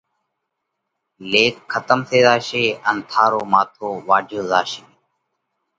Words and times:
ليک 1.31 1.55
کتم 1.71 1.99
ٿي 2.09 2.19
زاشي 2.25 2.65
ان 2.89 2.97
ٿارو 3.09 3.41
ماٿو 3.51 3.89
واڍيو 4.07 4.41
زاشي۔ 4.51 4.83